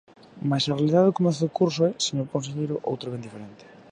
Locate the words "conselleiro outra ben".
2.33-3.25